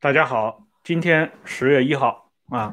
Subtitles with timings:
[0.00, 2.72] 大家好，今天十月一号啊，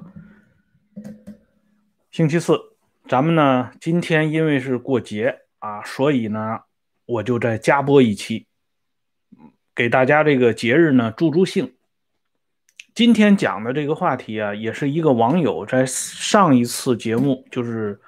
[2.11, 2.77] 星期四，
[3.07, 6.59] 咱们呢今天因为是过节啊，所以呢
[7.07, 8.45] 我就再加播一期，
[9.73, 11.73] 给大家这个节日呢助助兴。
[12.93, 17.99] 今天讲的这个话题啊，也是一个网友在上一次节目，就是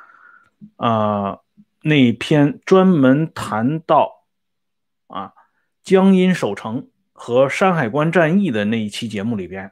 [0.76, 1.42] 呃
[1.82, 4.28] 那篇专门谈到
[5.08, 5.34] 啊
[5.82, 6.88] 江阴守城。
[7.20, 9.72] 和山海关战役的那一期节目里边，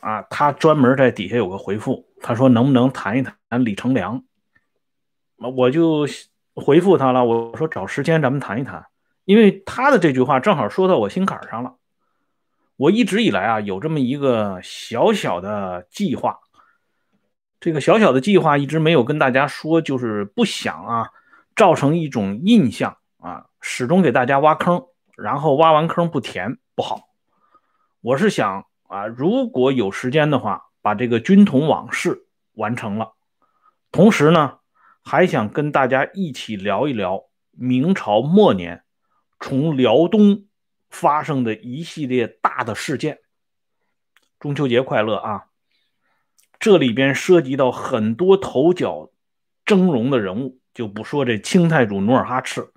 [0.00, 4.22] 啊，他专门在底下有个回复，他说能不能谈一谈李成梁？
[5.38, 6.06] 我就
[6.54, 8.84] 回复他了，我说找时间咱们谈一谈，
[9.24, 11.76] 因为他的这句话正好说到我心坎上了。
[12.76, 16.38] 我一直以来啊有这么一个小小的计划，
[17.60, 21.08] 这个小小的计划一直没有跟大家说，就是不想啊
[21.56, 24.84] 造成一种印象啊，始终给大家挖坑。
[25.16, 27.08] 然后挖完坑不填不好，
[28.00, 33.12] 我是想啊，如果有时间的话，把这个军统往事完成了，
[33.92, 34.58] 同时呢，
[35.02, 38.82] 还想跟大家一起聊一聊明朝末年
[39.38, 40.46] 从辽东
[40.90, 43.20] 发生的一系列大的事件。
[44.40, 45.46] 中秋节快乐啊！
[46.58, 49.10] 这里边涉及到很多头角
[49.64, 52.72] 峥嵘的人物，就不说这清太祖努尔哈赤，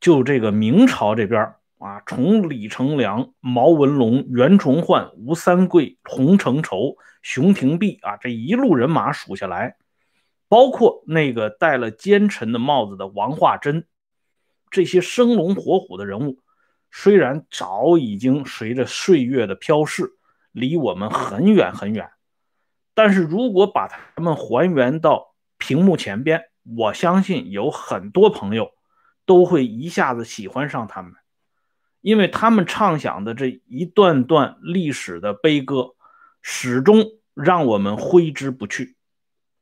[0.00, 1.54] 就这个明朝这边。
[1.78, 9.76] 啊，从李成梁、毛文龙、袁崇焕、吴三桂、洪承畴、熊廷弼啊，这一路人马数下来，
[10.48, 13.86] 包括那个戴了奸臣的帽子的王化贞，
[14.70, 16.38] 这些生龙活虎的人物，
[16.90, 20.12] 虽然早已经随着岁月的飘逝，
[20.52, 22.10] 离我们很远很远，
[22.94, 26.44] 但是如果把他们还原到屏幕前边，
[26.76, 28.70] 我相信有很多朋友
[29.26, 31.12] 都会一下子喜欢上他们。
[32.06, 35.96] 因为他们唱响的这一段段历史的悲歌，
[36.40, 38.94] 始终让我们挥之不去。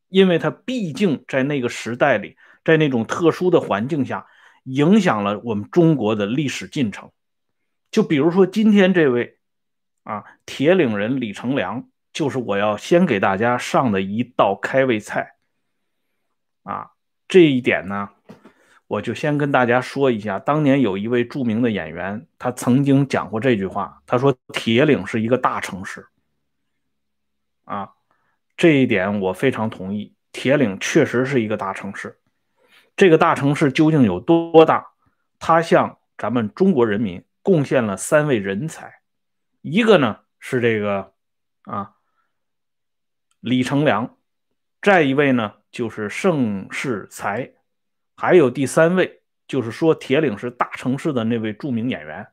[0.09, 4.27] 因为它毕竟在那个时代里，在那种特殊的环境下，
[4.65, 7.09] 影响了我们中国的历史进程。
[7.89, 9.39] 就比如说今天这位
[10.03, 15.31] 啊，铁岭人李成梁，就是我要先给大家上的一道开胃菜。
[16.61, 16.91] 啊，
[17.27, 18.11] 这一点呢。
[18.87, 24.01] 我就先跟大家说一下，当年有一位著名的演员，他曾经讲过这句话。
[24.05, 26.05] 他说：“铁岭是一个大城市。”
[27.65, 27.93] 啊，
[28.55, 30.13] 这一点我非常同意。
[30.31, 32.19] 铁岭确实是一个大城市。
[32.95, 34.85] 这个大城市究竟有多大？
[35.39, 38.99] 它向咱们中国人民贡献了三位人才，
[39.61, 41.13] 一个呢是这个
[41.63, 41.95] 啊
[43.39, 44.15] 李成梁，
[44.81, 47.51] 再一位呢就是盛世才。
[48.15, 52.27] 还有第三位，就是说铁岭是大城市的那位著名演员，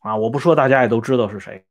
[0.00, 1.64] 啊，我不说大家也都知道是谁。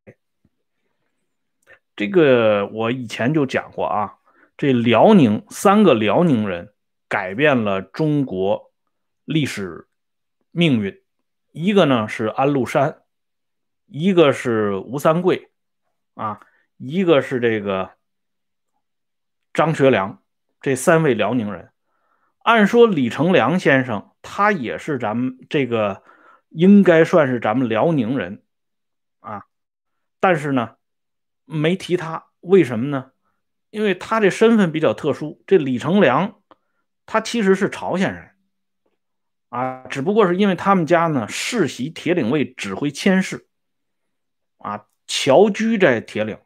[1.95, 4.17] 这个我以前就讲过啊，
[4.57, 6.73] 这辽宁三个辽宁人
[7.07, 8.73] 改变了中国
[9.23, 9.88] 历史
[10.51, 11.01] 命运，
[11.51, 13.03] 一个呢是安禄山，
[13.85, 15.51] 一个是吴三桂，
[16.16, 16.41] 啊，
[16.78, 17.91] 一个是这个
[19.53, 20.22] 张学良，
[20.59, 21.72] 这三位辽宁人。
[22.45, 26.03] 按说李成梁先生他也是咱们这个
[26.50, 28.44] 应该算是咱们辽宁人
[29.19, 29.45] 啊，
[30.19, 30.75] 但是呢
[31.45, 33.13] 没提他，为什么呢？
[33.72, 35.41] 因为他这身份比较特殊。
[35.47, 36.39] 这李成梁
[37.07, 38.29] 他其实是朝鲜人
[39.50, 43.47] 啊，只不过是因为他们家呢世袭铁岭卫指挥佥事
[44.59, 46.38] 啊，侨居在铁岭，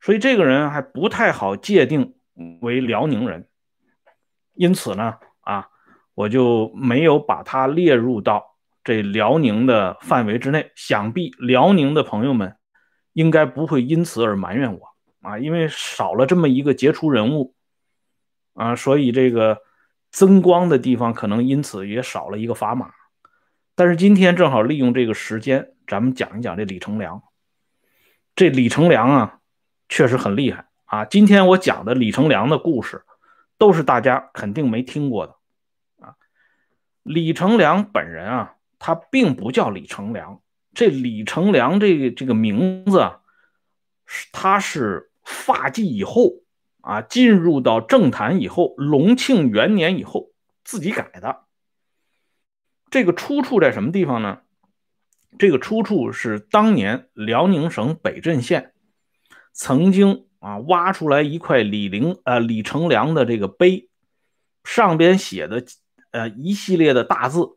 [0.00, 2.16] 所以这个人还不太好界定
[2.60, 3.48] 为辽宁人。
[4.54, 5.68] 因此呢，啊，
[6.14, 10.70] 我就没有把它列入到这辽宁的范围之内。
[10.74, 12.56] 想必辽宁的朋友们
[13.12, 14.80] 应该不会因此而埋怨我
[15.22, 17.54] 啊，因为少了这么一个杰出人物
[18.54, 19.58] 啊，所以这个
[20.10, 22.90] 增光的地方可能因此也少了一个砝码。
[23.74, 27.22] 但是今天正好利用这个时间，咱们讲一讲这李成梁。
[28.36, 29.38] 这李成梁啊，
[29.88, 31.04] 确实很厉害啊。
[31.06, 33.02] 今天我讲的李成梁的故事。
[33.62, 35.36] 都是大家肯定没听过的
[36.04, 36.16] 啊！
[37.04, 40.42] 李成梁本人啊，他并不叫李成梁。
[40.74, 43.20] 这李成梁这个这个名字啊，
[44.04, 46.42] 是他是发迹以后
[46.80, 50.32] 啊，进入到政坛以后，隆庆元年以后
[50.64, 51.44] 自己改的。
[52.90, 54.40] 这个出处在什么地方呢？
[55.38, 58.72] 这个出处是当年辽宁省北镇县
[59.52, 60.26] 曾经。
[60.42, 63.88] 啊，挖出来一块李陵呃李成梁的这个碑，
[64.64, 65.64] 上边写的
[66.10, 67.56] 呃一系列的大字：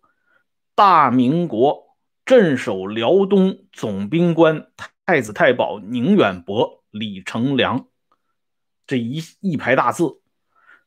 [0.76, 4.68] 大明国镇守辽东总兵官
[5.06, 7.88] 太子太保宁远伯、李成梁
[8.86, 10.22] 这一一排大字。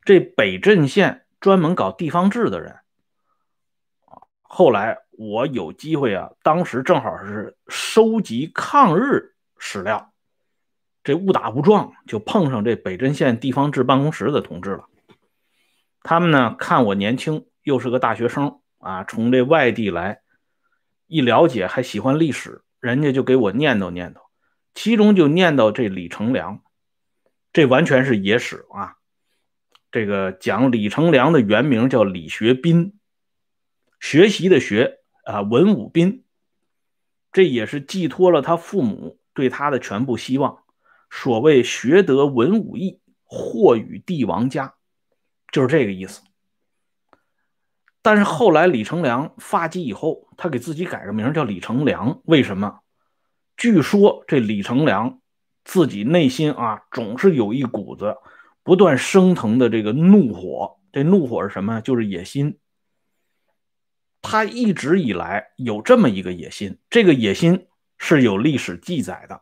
[0.05, 2.79] 这北镇县专门搞地方志的人，
[4.41, 10.08] 后来我有机会啊，当时正好是收集抗日史料，
[11.09, 14.91] 这误打误撞就碰上这北镇县地方志办公室的同志了。
[16.03, 20.21] 他们呢看我年轻，又是个大学生啊，从这外地来，
[21.07, 24.19] 一了解还喜欢历史，人家就给我念叨念叨，
[24.75, 26.61] 其中就念叨这李成梁，
[27.55, 28.97] 这完全是野史啊。
[29.91, 32.99] 这个讲李成梁的原名叫李学斌，
[33.99, 36.25] 学习的学啊，文武斌，
[37.33, 40.65] 这也是寄托了他父母对他的全部希望。
[41.11, 44.75] 所谓学得文武艺，或与帝王家，
[45.53, 46.23] 就是这个意思。
[48.03, 52.81] 但是后来李成梁发迹以后，他给自己改个名叫李成梁，为什么？
[53.57, 55.21] 据说这李成梁
[55.65, 58.17] 自己内心啊，总是有一股子。
[58.63, 61.81] 不断升腾的这个怒火，这怒火是什么？
[61.81, 62.59] 就是野心。
[64.21, 67.67] 他一直以来有这么一个野心，这个野心
[67.97, 69.41] 是有历史记载的，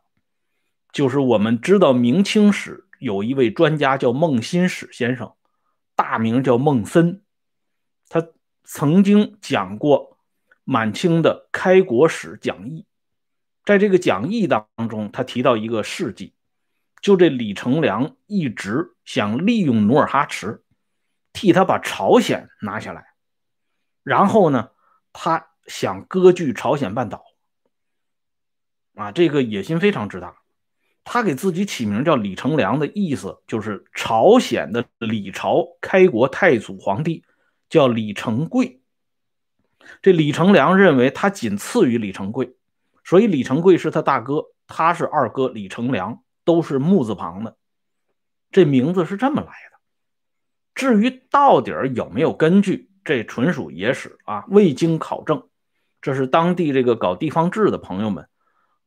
[0.96, 5.34] 就是我们知道明清史有一位专家叫孟新史先生，
[5.94, 7.20] 大名叫孟森，
[8.08, 8.26] 他
[8.64, 10.16] 曾经讲过
[10.64, 12.87] 满清的开国史讲义，
[13.62, 16.32] 在这个讲义当中，他提到一个事迹。
[17.02, 20.64] 就这李成梁一直想利用努尔哈赤，
[21.34, 23.04] 替他把朝鲜拿下来，
[24.02, 24.70] 然后呢，
[25.12, 27.22] 他想割据朝鲜半岛，
[28.94, 30.34] 啊，这个野心非常之大。
[31.06, 37.25] 他给自己起名叫李成梁的意思，就是朝鲜的李朝开国太祖皇帝
[37.70, 38.82] 叫李成桂。
[40.03, 42.56] 这李成梁认为他仅次于李成桂，
[43.05, 46.23] 所以李成桂是他大哥，他是二哥李成梁。
[46.47, 47.56] 都是木字旁的，
[48.53, 49.81] 这名字是这么来的。
[50.76, 55.49] 至于到底有没有根据，这纯属野史啊，未经考证。
[56.00, 58.29] 这是当地这个搞地方志的朋友们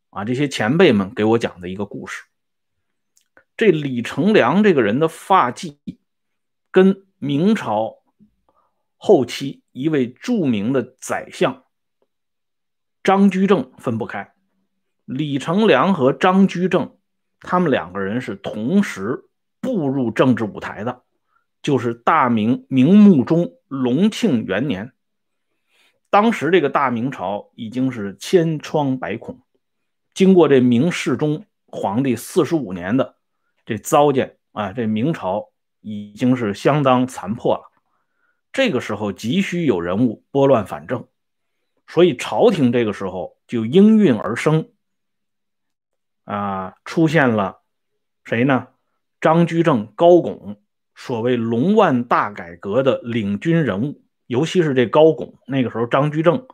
[0.09, 2.23] 啊，这些前辈们给我讲的一个故事。
[3.55, 5.79] 这李成梁这个人的发迹，
[6.71, 7.97] 跟明朝
[8.97, 11.63] 后期一位著名的宰相
[13.03, 14.33] 张居正分不开。
[15.05, 16.95] 李成梁和张居正。
[17.41, 19.29] 他们两个人是同时
[19.61, 21.03] 步入政治舞台的，
[21.61, 24.91] 就是大明明穆宗隆庆元年。
[26.09, 29.39] 当时这个大明朝已经是千疮百孔，
[30.19, 33.15] 经过这明世宗皇帝四十五年的
[33.65, 37.71] 这糟践啊，这明朝已经是相当残破了。
[38.51, 41.07] 这个时候急需有人物拨乱反正，
[41.87, 44.67] 所以朝廷这个时候就应运而生。
[46.25, 47.61] 啊，出现了
[48.25, 48.67] 谁呢？
[49.21, 50.61] 张居正、高拱，
[50.95, 55.35] 所谓龙万大改革的领军人物，尤其是这高拱。
[55.47, 56.45] 那个时候，张居正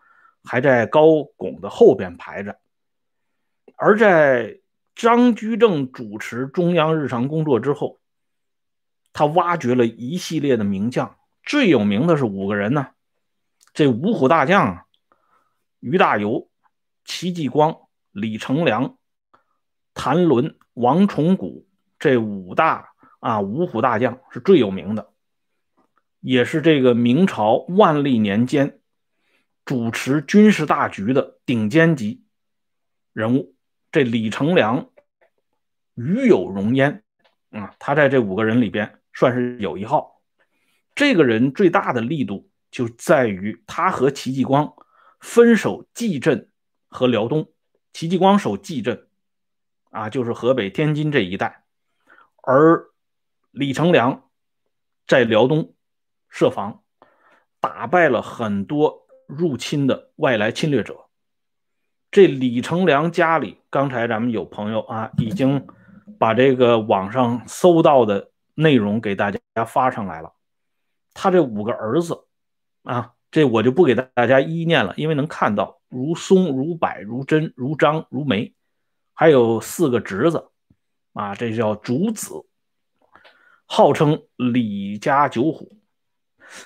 [0.43, 2.55] 还在高拱的后边排着。
[3.75, 4.59] 而在
[4.95, 7.99] 张居正主持中央日常工作之后，
[9.13, 12.87] 他挖掘了一系列的名将，最有名的是五个人呢。
[13.73, 14.85] 这五虎大将啊，
[15.79, 16.47] 于大猷、
[17.03, 17.77] 戚继光、
[18.11, 18.97] 李成梁。
[19.93, 21.67] 谭纶、王崇古
[21.99, 22.89] 这五大
[23.21, 25.13] 啊五虎大将是最有名的，
[26.19, 28.79] 也是这个明朝万历年间
[29.63, 32.25] 主持军事大局的顶尖级
[33.13, 33.54] 人物。
[33.95, 34.89] 这李成梁
[35.93, 37.01] 与有荣焉
[37.51, 40.21] 啊，他在这五个人里边算是有一号。
[40.95, 44.73] 这个人最大的力度就在于他和戚继光
[45.21, 46.49] 分守蓟镇
[46.89, 47.49] 和辽东，
[47.93, 49.07] 戚继光守蓟镇。
[49.91, 51.63] 啊，就是河北、天津这一带，
[52.43, 52.87] 而
[53.51, 54.29] 李成梁
[55.07, 55.73] 在辽东
[56.27, 56.83] 设防，
[57.61, 61.05] 打败了很多入侵的外来侵略者。
[62.11, 65.67] 这李成梁家里，刚才咱们有朋友啊，已经
[66.17, 70.31] 把这个网上搜到的内容给大家发上来了。
[71.13, 72.23] 他这五个儿子
[72.83, 78.53] 啊，这我就不给大家一一念了，因为能看到如松、如柏、如真、如张、如梅。
[79.13, 80.47] 还有四个侄子，
[81.11, 82.45] 啊，这叫主子，
[83.65, 85.77] 号称李家九虎。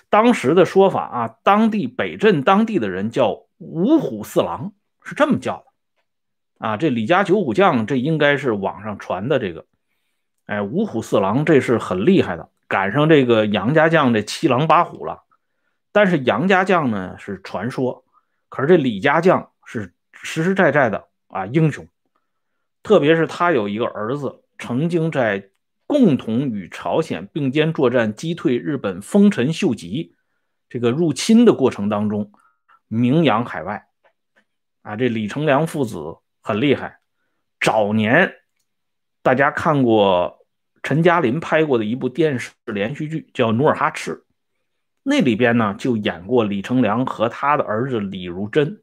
[0.09, 5.68] 当时的说法啊，当地北镇当地的人叫五虎四郎，是这么叫的。
[6.59, 9.65] 啊，这李家九虎将，这应该是网上传的这个。
[10.45, 15.23] 哎，五虎四郎这是很厉害的，赶上这个杨家将这七狼八虎了。
[15.91, 18.03] 但是杨家将呢是传说，
[18.49, 21.87] 可是这李家将是实实在在的啊英雄。
[22.83, 25.49] 特别是他有一个儿子，曾经在
[25.87, 30.15] 共同与朝鲜并肩作战、击退日本丰臣秀吉
[30.67, 32.31] 这个入侵的过程当中，
[32.87, 33.87] 名扬海外。
[34.81, 36.17] 啊，这李成梁父子
[36.49, 36.97] 很厉害。
[37.59, 38.33] 早年
[39.21, 40.47] 大家看过
[40.81, 44.15] 陈嘉林拍过的一部电视连续剧，叫《努尔哈赤》，
[45.03, 48.81] 那里边呢就演过李成梁和他的儿子李如珍。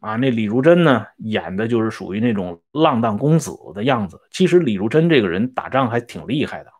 [0.00, 4.20] 啊，那李如珍呢，演的就是属于那种浪荡公子的样子。
[4.30, 6.70] 其实李如珍这个人打仗还挺厉害的，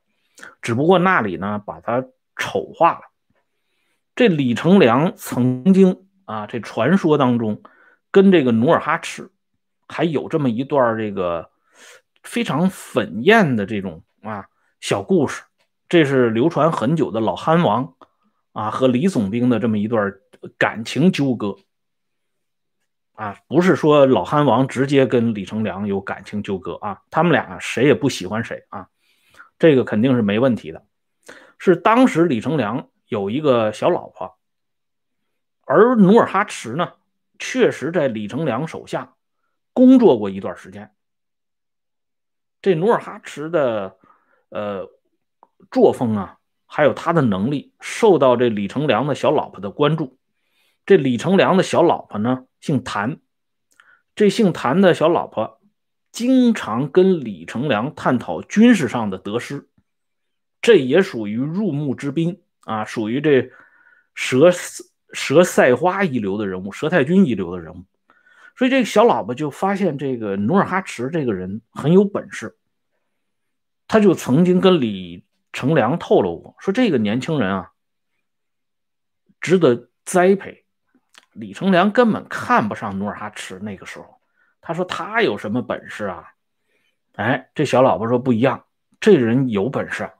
[0.60, 2.04] 只不过那里呢把他
[2.36, 3.00] 丑化了。
[4.14, 7.62] 这李成梁曾经啊，这传说当中
[8.10, 9.30] 跟这个努尔哈赤
[9.88, 11.50] 还有这么一段这个
[12.22, 14.46] 非常粉艳的这种啊
[14.80, 15.42] 小故事，
[15.88, 17.94] 这是流传很久的老憨王
[18.52, 20.12] 啊和李总兵的这么一段
[20.56, 21.56] 感情纠葛。
[23.14, 28.86] 啊，不是说老憨王直接跟李成梁有感情纠葛啊，他们俩谁也不喜欢谁啊，
[29.58, 30.84] 这个肯定是没问题的。
[31.58, 34.38] 是当时李成梁有一个小老婆，
[35.66, 36.92] 而努尔哈赤呢，
[37.40, 39.14] 确实在李成梁手下
[39.78, 40.92] 工作过一段时间。
[42.60, 43.96] 这努尔哈赤的
[44.48, 44.90] 呃
[45.70, 50.18] 作风啊，还有他的能力，受到这李成梁的小老婆的关注。
[50.84, 52.46] 这李成梁的小老婆呢？
[52.60, 53.20] 姓谭，
[54.16, 55.60] 这姓谭的小老婆
[56.10, 59.68] 经常跟李成梁探讨军事上的得失，
[60.60, 63.52] 这也属于入幕之宾啊，属于这
[64.16, 64.50] 佘
[65.12, 67.84] 佘赛花一流的人物，佘太君一流的人物。
[68.58, 72.58] 所以这个小老婆就发现这个努尔哈赤这个人很有本事，
[73.86, 77.70] 他就曾经跟李成梁透露过，说这个年轻人啊，
[79.40, 80.64] 值得栽培。
[81.34, 83.60] 李成梁根本看不上努尔哈赤。
[83.60, 84.20] 那个时候，
[84.60, 86.32] 他说他有什么本事啊？
[87.14, 88.64] 哎，这小老婆说不一样，
[88.98, 90.10] 这人有本事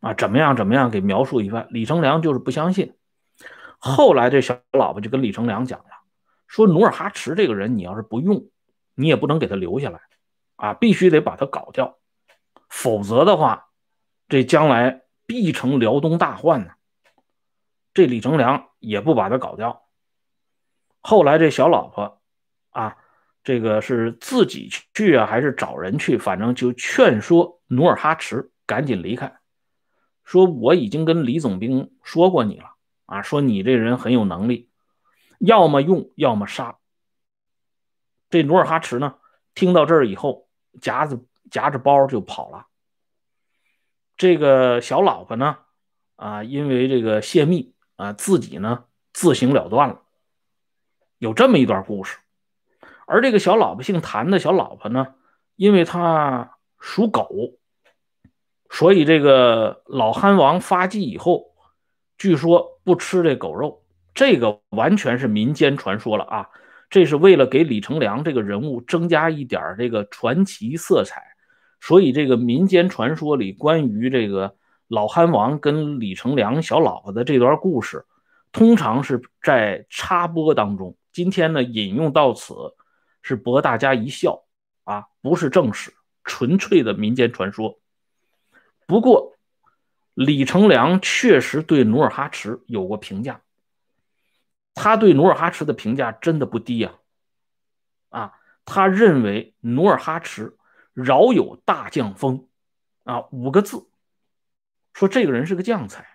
[0.00, 0.12] 啊！
[0.12, 0.54] 怎么样？
[0.54, 0.90] 怎么样？
[0.90, 1.66] 给描述一番。
[1.70, 2.94] 李成梁就是不相信。
[3.78, 5.82] 后来这小老婆就跟李成梁讲，
[6.46, 8.46] 说努尔哈赤这个人，你要是不用，
[8.94, 10.00] 你也不能给他留下来
[10.56, 11.98] 啊，必须得把他搞掉，
[12.68, 13.68] 否则的话，
[14.28, 16.72] 这将来必成辽东大患呢。
[17.92, 19.84] 这李成梁也不把他搞掉。
[21.00, 22.20] 后来这小老婆，
[22.70, 22.96] 啊，
[23.42, 26.18] 这个是自己去啊，还是找人去？
[26.18, 29.36] 反正就劝说努尔哈赤赶紧离开，
[30.24, 32.74] 说我已经跟李总兵说过你了，
[33.06, 34.70] 啊，说你这人很有能力，
[35.38, 36.78] 要么用，要么杀。
[38.30, 39.16] 这努尔哈赤呢，
[39.54, 40.48] 听到这儿以后，
[40.80, 42.66] 夹着夹着包就跑了。
[44.16, 45.58] 这个小老婆呢，
[46.16, 50.02] 啊，因为这个泄密啊，自己呢自行了断了。
[51.18, 52.18] 有这么一段故事，
[53.06, 55.14] 而这个小老婆姓谭的小老婆呢，
[55.56, 57.28] 因为她属狗，
[58.68, 61.54] 所以这个老憨王发迹以后，
[62.18, 63.83] 据说不吃这狗肉，
[64.14, 66.48] 这个完全是民间传说了啊！
[66.88, 71.22] 这是为了给李成梁这个人物增加一点这个传奇色彩，
[71.80, 74.54] 所以这个民间传说里关于这个
[74.86, 78.04] 老憨王跟李成梁小老婆的这段故事，
[78.52, 80.96] 通常是在插播当中。
[81.12, 82.54] 今天呢，引用到此
[83.22, 84.44] 是博大家一笑
[84.84, 85.92] 啊，不是正史，
[86.22, 87.80] 纯粹的民间传说。
[88.86, 89.32] 不过，
[90.14, 93.40] 李成梁确实对努尔哈赤有过评价，
[94.74, 96.92] 他对努尔哈赤的评价真的不低呀。
[98.10, 98.32] 啊，
[98.64, 100.56] 他认为努尔哈赤
[100.92, 102.48] 饶有大将风
[103.04, 103.86] 啊，五个字，
[104.92, 106.06] 说这个人是个将才。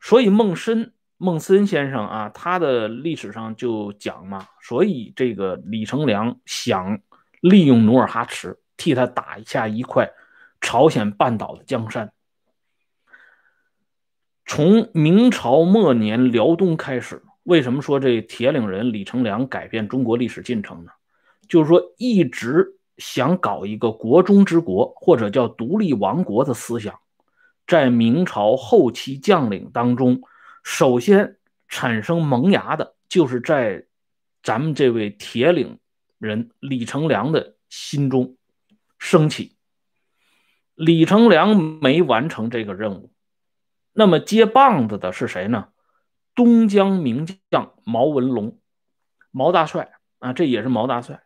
[0.00, 0.94] 所以孟深。
[1.20, 7.00] 孟森先生啊，他的历史上就讲嘛，所以这个李成梁想
[7.40, 10.08] 利用努尔哈赤替他打下一块
[10.60, 12.12] 朝鲜半岛的江山。
[14.48, 20.90] 从明朝末年辽东开始，为什么说这铁岭人李成梁改变中国历史进程呢？
[21.46, 26.98] 就是说一直想搞一个国中之国或者叫独立王国的思想，
[27.66, 30.22] 在明朝后期将领当中。
[30.64, 31.36] 首先
[31.68, 33.84] 产生萌芽的，就是在
[34.42, 35.78] 咱们这位铁岭
[36.18, 38.34] 人李成梁的心中
[38.98, 39.56] 升起。
[40.74, 43.12] 李成梁没完成这个任务，
[43.98, 45.70] 那么接棒子的是谁呢？
[46.36, 48.56] 东江名将毛文龙，
[49.32, 49.90] 毛大帅
[50.20, 51.24] 啊，这也是毛大帅。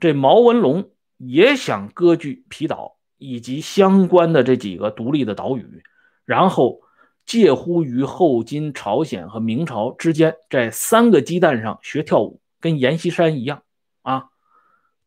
[0.00, 5.84] 这毛文龙也想割据皮岛以及相关的这几个独立的岛屿，
[6.24, 6.80] 然后。
[7.26, 13.62] 介乎于后金、朝鲜和明朝之间，在三个鸡蛋上学跳舞，跟阎锡山一样
[14.02, 14.26] 啊，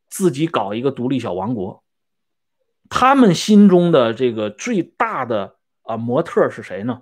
[0.10, 1.84] 自己搞一个独立小王国。
[2.89, 5.57] 他们心中的这个最大的
[5.88, 7.01] 啊模特是谁呢？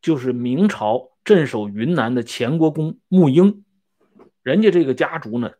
[0.00, 3.64] 就是明朝镇守云南的前国公沐英，
[4.42, 5.52] 人家这个家族呢，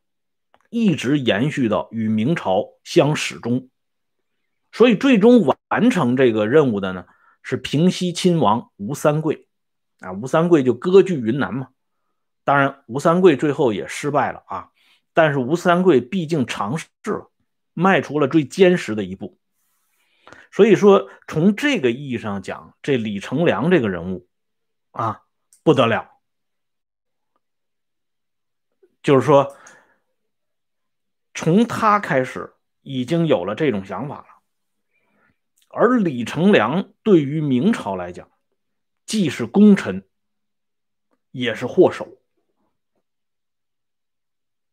[0.69, 3.69] 一直延续到与明朝相始终。
[4.73, 7.05] 所以最终完成这个任务的呢，
[7.43, 9.47] 是平西亲王吴三桂。
[10.00, 11.69] 啊，吴三桂就割据云南嘛。
[12.43, 14.71] 当然，吴三桂最后也失败了啊。
[15.14, 17.31] 但是吴三桂毕竟尝试了，
[17.75, 19.38] 迈出了最坚实的一步。
[20.52, 24.28] 所以说，从这个意义上讲，这李成梁这个人物
[24.90, 25.23] 啊，
[25.62, 26.11] 不得了。
[29.02, 29.56] 就是说，
[31.32, 34.26] 从他开始已经有了这种想法了。
[35.68, 38.30] 而李成梁对于明朝来讲，
[39.06, 40.06] 既是功臣，
[41.30, 42.18] 也是祸首。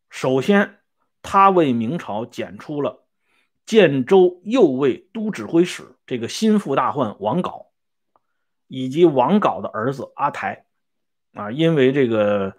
[0.09, 0.81] 首先，
[1.21, 3.07] 他为明朝剪出了
[3.69, 7.67] 建州右卫都指挥使这个心腹大患王杲，
[8.65, 10.65] 以及王杲的儿子阿台。
[11.33, 12.57] 啊，因为这个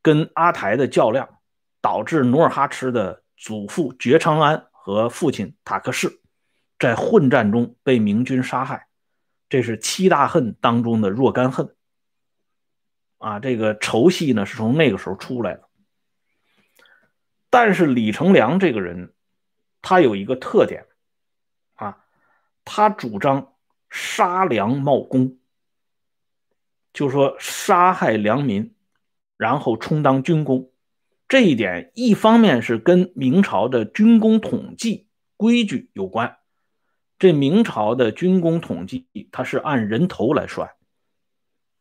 [0.00, 1.28] 跟阿台的较量，
[1.80, 6.20] 导致努尔哈赤的祖父觉昌安和父亲塔克世
[6.78, 8.86] 在混战中被明军杀害。
[9.48, 11.74] 这是七大恨当中的若干恨。
[13.18, 15.64] 啊，这个仇戏呢，是从那个时候出来的。
[17.50, 19.12] 但是李成梁这个人，
[19.84, 20.86] 他有一个特点，
[21.74, 22.06] 啊，
[22.64, 23.52] 他主张
[23.90, 25.36] 杀良冒功，
[26.94, 28.74] 就是说杀害良民，
[29.36, 30.70] 然后充当军功。
[31.28, 36.38] 这一点一方面是跟明朝的军功统计规矩有关。
[37.18, 40.70] 这明朝的军功统计，它是按人头来算，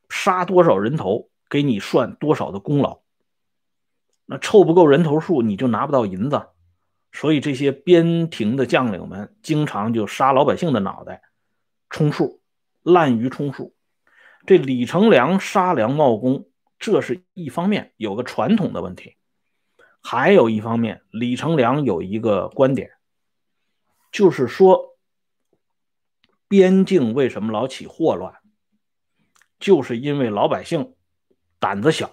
[0.09, 2.99] 杀多少人头，给你算多少的功劳。
[4.25, 6.49] 那凑不够人头数，你就拿不到银子，
[7.13, 11.21] 所以这些边庭的将领们经常就杀老百姓的脑袋，
[11.89, 12.41] 充数，
[12.81, 13.73] 滥竽充数。
[14.45, 16.49] 这李成梁杀良冒功，
[16.79, 19.15] 这是一方面有个传统的问题，
[20.01, 22.89] 还有一方面，李成梁有一个观点，
[24.11, 24.97] 就是说，
[26.49, 28.33] 边境为什么老起祸乱，
[29.59, 30.95] 就是因为老百姓
[31.59, 32.11] 胆子小。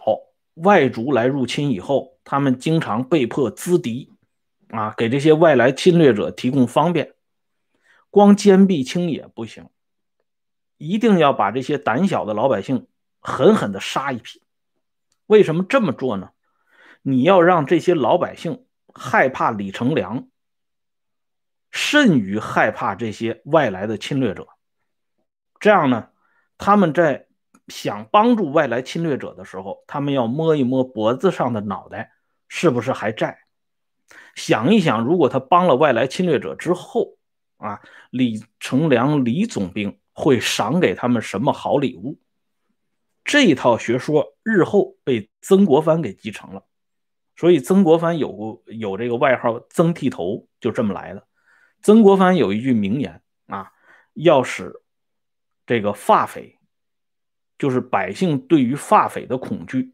[0.54, 4.12] 外族来入侵以后，他们经常被迫资敌，
[4.70, 7.14] 啊，给这些外来侵略者提供方便。
[8.10, 9.68] 光坚壁清野不行，
[10.78, 12.88] 一定要把这些胆小的老百姓
[13.20, 14.42] 狠狠的杀一批。
[15.26, 16.30] 为什么这么做呢？
[17.02, 20.28] 你要让这些老百姓害怕李成梁，
[21.70, 24.48] 甚于害怕这些外来的侵略者。
[25.58, 26.08] 这样呢，
[26.58, 27.26] 他们在。
[27.68, 32.10] 想帮助外来侵略者的时候，他们要摸一摸脖子上的脑袋，
[32.48, 33.38] 是不是还在？
[34.34, 37.16] 想一想，如果他帮了外来侵略者之后，
[37.56, 42.18] 啊，李成梁李总兵会赏给他们什么好礼物？
[43.24, 46.64] 这一套学说日后被曾国藩给继承了，
[47.36, 51.26] 所以曾国藩有有这个外号“曾剃头”，就这么来的。
[51.82, 53.72] 曾国藩有一句名言啊，
[54.14, 54.82] 要使
[55.66, 56.56] 这个发匪。
[57.58, 59.92] 就是百姓对于发匪的恐惧，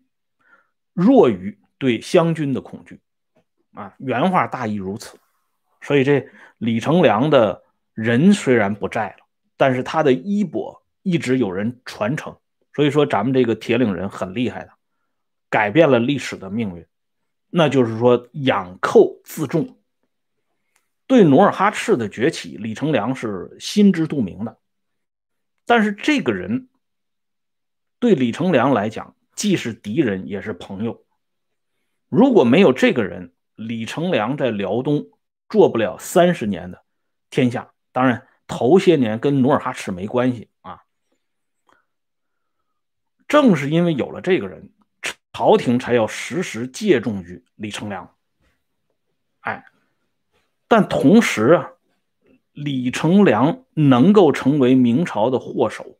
[0.92, 3.00] 弱于对湘军的恐惧，
[3.76, 5.16] 啊，原话大意如此。
[5.80, 7.62] 所以这李成梁的
[7.94, 12.36] 人虽然不在了，但是他的衣钵一直有人传承。
[12.74, 14.70] 所以说咱们这个铁岭人很厉害的，
[15.48, 16.84] 改变了历史的命运。
[17.48, 19.78] 那就是说养寇自重。
[21.06, 24.58] 对努尔哈赤的崛起，李成梁是心知肚明的，
[25.64, 26.68] 但是这个人。
[27.98, 31.02] 对李成梁来讲，既是敌人也是朋友。
[32.08, 35.10] 如果没有这个人，李成梁在辽东
[35.48, 36.84] 做不了三十年的
[37.30, 37.72] 天下。
[37.90, 40.84] 当然，头些年跟努尔哈赤没关系啊。
[43.26, 44.72] 正是因为有了这个人，
[45.32, 48.14] 朝廷才要时时借重于李成梁。
[49.40, 49.64] 哎，
[50.68, 51.72] 但同时啊，
[52.52, 55.98] 李成梁能够成为明朝的祸首。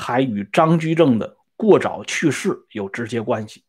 [0.00, 3.64] 还与张居正的过早去世有直接关系。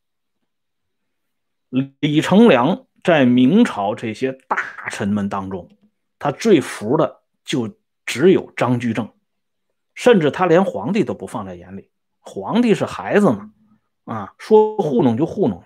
[2.00, 5.70] 李成梁在明朝这些大臣们当中，
[6.18, 9.12] 他最服的就只有张居正，
[9.96, 11.90] 甚至他连皇帝都不放在眼里。
[12.20, 13.52] 皇帝是孩子嘛，
[14.06, 15.66] 啊，说糊弄就糊弄了。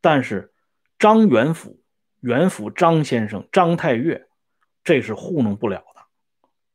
[0.00, 0.52] 但是
[0.98, 1.82] 张元辅、
[2.20, 4.28] 元辅张先生、张太岳，
[4.82, 6.02] 这是糊弄不了的。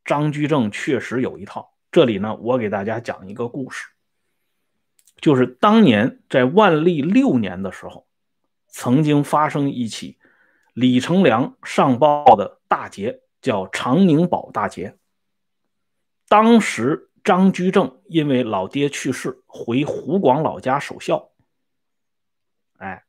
[0.04, 1.74] 张居正确实有一套。
[1.92, 3.88] 这里呢，我给大家讲一个故事，
[5.22, 8.06] 就是当年在万历六年的时候，
[8.78, 10.18] 曾经发生一起
[10.74, 14.98] 李成梁上报的大捷叫长宁堡大捷。
[16.28, 21.30] 当时张居正因为老爹去世，回湖广老家守孝。
[22.78, 23.06] 哎，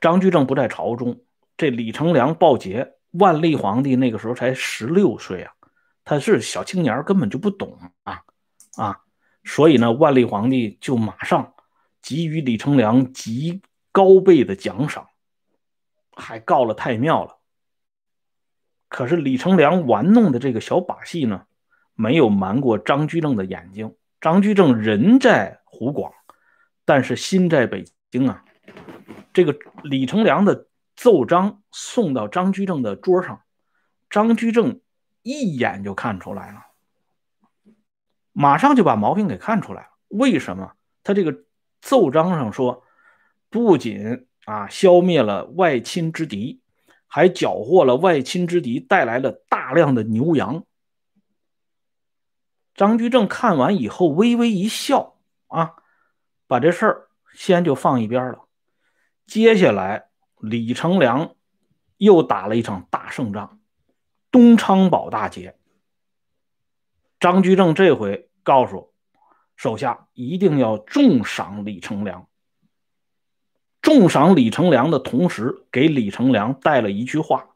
[0.00, 1.20] 张居正不在朝中，
[1.56, 2.96] 这李成梁报捷。
[3.12, 5.52] 万历皇帝那个时候才十六岁啊，
[6.04, 8.22] 他是小青年，根本就不懂啊
[8.74, 9.00] 啊！
[9.44, 11.54] 所以呢，万历皇帝就马上
[12.02, 13.62] 给予李成梁极
[13.98, 15.08] 高倍的奖赏，
[16.14, 17.38] 还告了太庙了。
[18.88, 21.46] 可是李成梁玩弄的这个小把戏呢，
[21.94, 23.96] 没有瞒过张居正的眼睛。
[24.20, 26.12] 张居正人在湖广，
[26.84, 28.44] 但是心在北京啊。
[29.32, 30.66] 这个李成梁的。
[31.00, 33.42] 奏章送到张居正的桌上，
[34.10, 34.80] 张居正
[35.22, 36.60] 一眼就看出来了，
[38.32, 39.90] 马上就把毛病给看出来了。
[40.08, 40.72] 为什么？
[41.04, 41.44] 他这个
[41.80, 42.82] 奏章上说，
[43.50, 46.60] 不仅啊消灭了外侵之敌，
[47.06, 50.64] 还缴获了外侵之敌带来了大量的牛羊。
[52.74, 55.74] 张居正看完以后微微一笑，啊，
[56.46, 58.46] 把这事儿先就放一边了。
[59.26, 60.06] 接下来。
[60.40, 61.34] 李成梁
[61.96, 63.58] 又打了一场大胜仗，
[64.30, 65.58] 东昌堡大捷。
[67.18, 68.94] 张居正这回告诉
[69.56, 72.28] 手下，一定要重赏李成梁。
[73.82, 77.48] 重赏李成梁的同时，给李成梁带了一句话，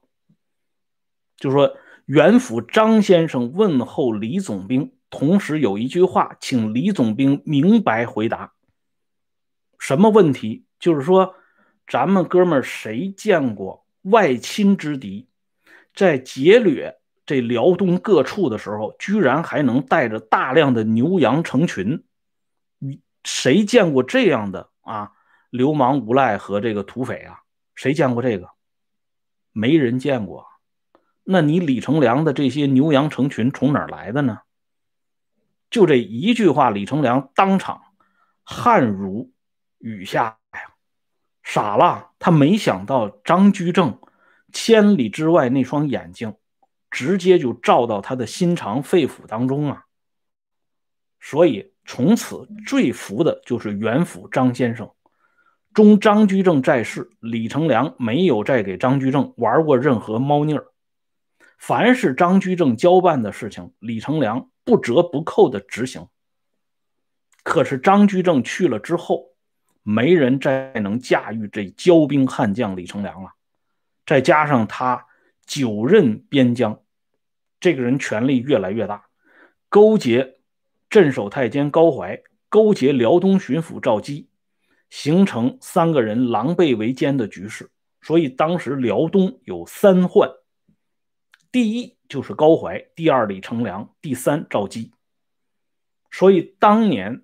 [1.37, 8.53] 就说：“元府张先生问候李总兵，同时有一句话，请李总兵明白回答。
[9.79, 10.65] 什么问题？
[10.79, 11.35] 就是说。”
[11.89, 15.29] 咱们哥们儿谁见过外侵之敌，
[15.95, 22.03] 在劫掠这辽东各处的时候，居然还能带着大量的牛羊成群？
[23.25, 25.11] 谁见过这样的啊？
[25.53, 27.43] 流氓无赖和这个土匪啊？
[27.75, 28.49] 谁见过这个？
[29.53, 30.47] 没人见过。
[31.25, 34.39] 那你李成梁的这些牛羊成群从哪儿来的呢？
[35.69, 37.83] 就这一句话，李成梁当场
[38.43, 39.31] 汗如
[39.77, 40.39] 雨下。
[41.43, 44.01] 傻了，他没想到张居正
[44.55, 46.35] 千里之外那双眼睛，
[46.91, 49.85] 直接就照到他的心肠肺腑当中啊！
[51.21, 54.91] 所以从此最服的就是袁府张先生。
[55.75, 60.67] 中张居正在世，李成梁没有再给张居正玩过任何猫腻儿。
[61.59, 66.09] 凡是张居正交办的事情，李成梁不折不扣的执行。
[67.43, 69.31] 可是张居正去了之后，
[69.83, 73.31] 没人再能驾驭这骄兵悍将李成梁了，
[74.05, 75.07] 再加上他
[75.47, 76.81] 久任边疆，
[77.59, 79.07] 这个人权力越来越大，
[79.69, 80.37] 勾结
[80.91, 84.29] 镇守太监高怀，勾结辽东巡抚赵基，
[84.93, 87.71] 形成三个人狼狈为奸的局势。
[88.03, 90.31] 所以当时辽东有三患：
[91.51, 94.93] 第一就是高怀，第二李成梁，第三赵姬。
[96.11, 97.23] 所以当年。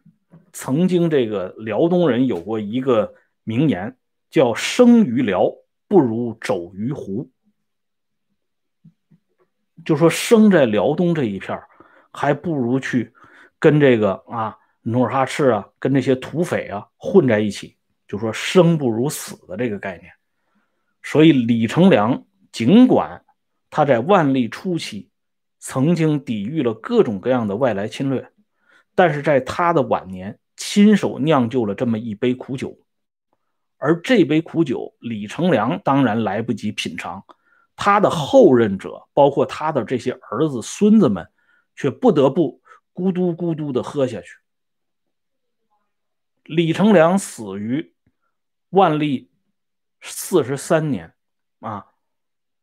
[0.51, 3.97] 曾经，这个辽东人有过一个名言，
[4.29, 5.53] 叫“生于辽
[5.87, 7.31] 不如走于湖”，
[9.85, 11.61] 就说生在辽东这一片
[12.11, 13.13] 还不如去
[13.61, 14.58] 跟这个啊
[14.89, 20.11] 努尔哈赤啊，跟那些土匪啊混在一起，就说生不如死的这个概念。
[21.03, 23.23] 所以李成梁尽管
[23.69, 25.11] 他在万历初期
[25.59, 28.31] 曾经抵御了各种各样的外来侵略。
[28.95, 32.79] 但是在他的晚年，亲手酿就了这么一杯苦酒，
[33.77, 37.23] 而这杯苦酒，李成梁当然来不及品尝，
[37.77, 41.29] 他的后任者，包括他的这些儿子、孙子们，
[41.77, 42.61] 却不得不
[42.93, 44.29] 咕嘟咕嘟的喝下去。
[46.49, 47.93] 李成梁死于
[48.71, 49.31] 万历
[50.01, 51.13] 四十三年，
[51.61, 51.89] 啊，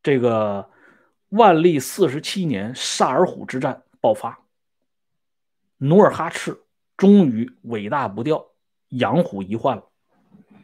[0.02, 0.72] 这个
[1.30, 4.44] 万历四十七年，萨尔浒之战爆发。
[5.78, 6.64] 努尔哈赤
[6.98, 8.48] 终于尾大不掉，
[8.90, 9.84] 养虎遗患了，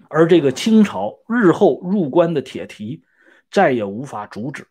[0.09, 3.03] 而这个清朝日后入关的铁蹄
[3.51, 4.65] 再也无法阻止。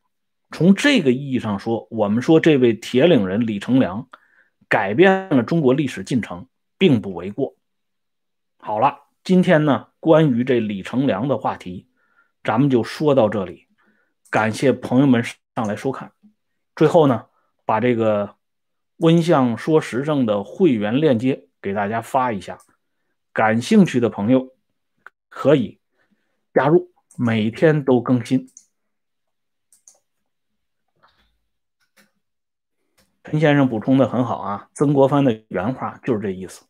[0.50, 4.08] 从这个意义上说，我们说这位铁岭人李成梁
[4.68, 7.54] 改变了中国历史进程，并不为过。
[8.60, 11.88] 好了，今天呢，关于这李成梁的话题，
[12.44, 13.66] 咱们就说到这里。
[14.30, 16.12] 感谢朋友们上来收看。
[16.76, 17.26] 最后呢，
[17.64, 18.36] 把这个。
[19.02, 22.58] 温相说时政的会员链接给大家发一下，
[23.32, 24.54] 感兴趣的朋友
[25.30, 25.80] 可以
[26.52, 28.50] 加入，每天都更新。
[33.24, 36.66] 陈先生补充的很好啊，曾国藩的原话就是这意思。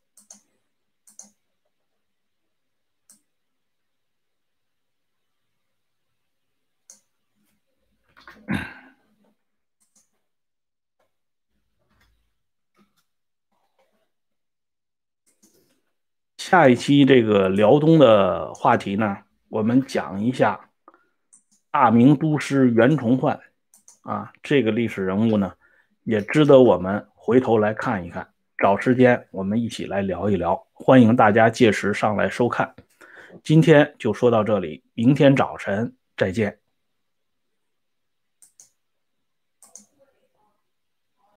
[16.51, 20.59] 下一期这个辽东的话题呢，我们讲一下
[21.71, 23.39] 大明都师袁崇焕
[24.03, 25.53] 啊，这个历史人物呢，
[26.03, 28.27] 也值得我们回头来看一看。
[28.59, 32.75] 找时间我们一起来聊一聊，欢迎大家届时上来收看。
[33.45, 36.60] 今天就说到这里，明天早晨再见。